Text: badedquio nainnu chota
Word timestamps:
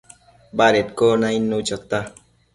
badedquio 0.57 1.11
nainnu 1.21 1.57
chota 1.67 1.99